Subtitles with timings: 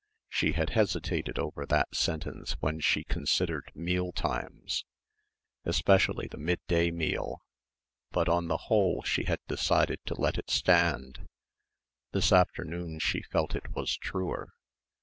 [0.29, 4.83] She had hesitated over that sentence when she considered meal times,
[5.63, 7.43] especially the midday meal,
[8.09, 11.27] but on the whole she had decided to let it stand
[12.13, 14.47] this afternoon she felt it was truer.